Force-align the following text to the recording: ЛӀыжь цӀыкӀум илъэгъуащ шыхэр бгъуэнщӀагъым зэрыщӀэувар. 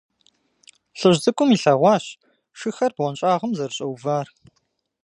ЛӀыжь 0.99 1.19
цӀыкӀум 1.23 1.49
илъэгъуащ 1.55 2.05
шыхэр 2.57 2.91
бгъуэнщӀагъым 2.95 3.51
зэрыщӀэувар. 3.57 4.27